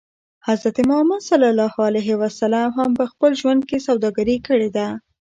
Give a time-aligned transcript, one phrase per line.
[0.47, 1.31] حضرت محمد ص
[2.77, 4.87] هم په خپل ژوند کې سوداګري کړې ده.